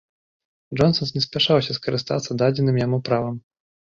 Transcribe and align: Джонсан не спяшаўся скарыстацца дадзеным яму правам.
Джонсан 0.77 1.11
не 1.17 1.21
спяшаўся 1.25 1.75
скарыстацца 1.81 2.39
дадзеным 2.43 2.85
яму 2.85 2.97
правам. 3.11 3.35